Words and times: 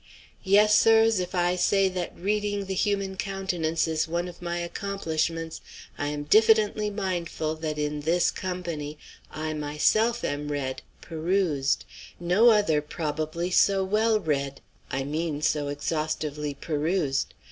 Yes, 0.43 0.75
sirs, 0.75 1.19
if 1.19 1.35
I 1.35 1.55
say 1.55 1.87
that 1.89 2.17
reading 2.17 2.65
the 2.65 2.73
human 2.73 3.15
countenance 3.17 3.87
is 3.87 4.07
one 4.07 4.27
of 4.27 4.41
my 4.41 4.57
accomplishments, 4.57 5.61
I 5.95 6.07
am 6.07 6.23
diffidently 6.23 6.89
mindful 6.89 7.53
that 7.57 7.77
in 7.77 7.99
this 7.99 8.31
company, 8.31 8.97
I, 9.29 9.53
myself, 9.53 10.23
am 10.23 10.51
read, 10.51 10.81
perused; 11.01 11.85
no 12.19 12.49
other 12.49 12.81
probably 12.81 13.51
so 13.51 13.83
well 13.83 14.19
read 14.19 14.61
I 14.89 15.03
mean 15.03 15.43
so 15.43 15.67
exhaustively 15.67 16.55
perused. 16.55 17.35